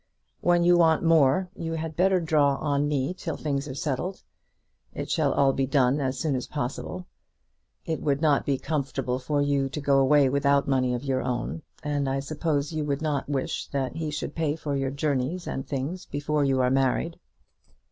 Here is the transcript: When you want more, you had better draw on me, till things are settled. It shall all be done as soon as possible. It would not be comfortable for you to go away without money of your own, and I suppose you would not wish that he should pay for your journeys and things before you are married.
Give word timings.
When 0.39 0.63
you 0.63 0.79
want 0.79 1.03
more, 1.03 1.51
you 1.55 1.73
had 1.73 1.95
better 1.95 2.19
draw 2.19 2.55
on 2.55 2.87
me, 2.87 3.13
till 3.13 3.37
things 3.37 3.67
are 3.67 3.75
settled. 3.75 4.23
It 4.95 5.11
shall 5.11 5.31
all 5.31 5.53
be 5.53 5.67
done 5.67 5.99
as 6.01 6.17
soon 6.17 6.35
as 6.35 6.47
possible. 6.47 7.05
It 7.85 8.01
would 8.01 8.19
not 8.19 8.43
be 8.43 8.57
comfortable 8.57 9.19
for 9.19 9.43
you 9.43 9.69
to 9.69 9.79
go 9.79 9.99
away 9.99 10.27
without 10.27 10.67
money 10.67 10.95
of 10.95 11.03
your 11.03 11.21
own, 11.21 11.61
and 11.83 12.09
I 12.09 12.19
suppose 12.19 12.73
you 12.73 12.83
would 12.83 13.03
not 13.03 13.29
wish 13.29 13.67
that 13.67 13.97
he 13.97 14.09
should 14.09 14.33
pay 14.33 14.55
for 14.55 14.75
your 14.75 14.89
journeys 14.89 15.45
and 15.45 15.67
things 15.67 16.07
before 16.07 16.43
you 16.43 16.61
are 16.61 16.71
married. 16.71 17.19